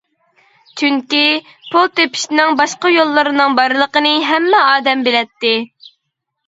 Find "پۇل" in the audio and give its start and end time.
1.75-1.85